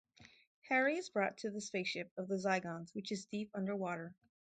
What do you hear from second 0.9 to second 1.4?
is brought